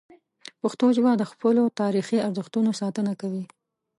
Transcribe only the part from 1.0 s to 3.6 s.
د خپلو تاریخي ارزښتونو ساتنه کوي.